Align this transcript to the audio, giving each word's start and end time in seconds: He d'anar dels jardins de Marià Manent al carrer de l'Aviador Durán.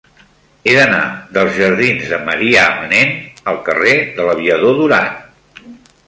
He 0.69 0.71
d'anar 0.75 1.01
dels 1.33 1.51
jardins 1.57 2.07
de 2.13 2.17
Marià 2.29 2.63
Manent 2.79 3.13
al 3.51 3.59
carrer 3.67 3.93
de 4.15 4.25
l'Aviador 4.29 4.79
Durán. 4.79 5.13